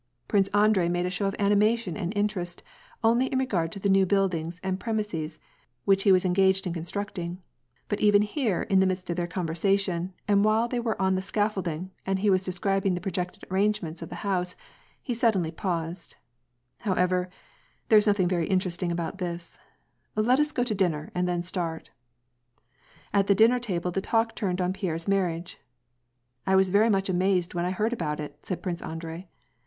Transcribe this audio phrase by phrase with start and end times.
[0.27, 2.63] Prince Andrei made a show of animation and interest
[3.03, 5.37] only in regard to the new buildings and premises
[5.85, 7.39] which he was en gaged in constructing;
[7.87, 11.13] but even here in the midst of their con versation, and while they were on
[11.13, 14.55] the scaffolding, and he was describing the projected arrangements of the house,
[15.03, 16.15] he sud denly paused:"
[16.81, 17.29] However,
[17.89, 19.59] there is nothing very interesting about this;
[20.15, 21.91] let us go to dinner and then start."
[23.13, 25.59] At the din ner table the talk turned on Pierre's marriage.
[26.47, 29.27] ''I was very much amazed when I heard about it/' said Prince Andrei.